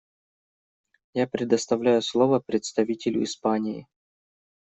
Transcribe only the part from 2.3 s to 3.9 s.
представителю Испании.